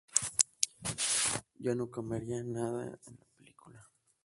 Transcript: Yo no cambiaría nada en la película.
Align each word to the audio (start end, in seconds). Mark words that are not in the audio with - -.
Yo 1.63 1.71
no 1.75 1.85
cambiaría 1.91 2.41
nada 2.43 2.83
en 3.05 3.13
la 3.19 3.25
película. 3.37 3.87